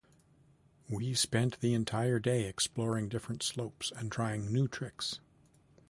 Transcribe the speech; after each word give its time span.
We 0.89 1.13
spent 1.13 1.59
the 1.59 1.75
entire 1.75 2.17
day 2.17 2.45
exploring 2.47 3.07
different 3.07 3.43
slopes 3.43 3.91
and 3.95 4.11
trying 4.11 4.51
new 4.51 4.67
tricks. 4.67 5.19